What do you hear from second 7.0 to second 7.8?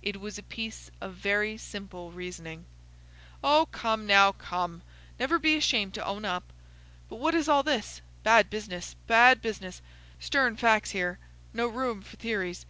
But what is all